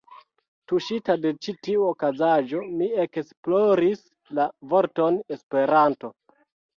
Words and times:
Tuŝita 0.69 1.15
de 1.25 1.33
ĉi 1.47 1.53
tiu 1.67 1.83
okazaĵo, 1.89 2.61
mi 2.79 2.87
ekesploris 3.03 4.01
la 4.39 4.47
vorton 4.73 5.21
”Esperanto”. 5.37 6.11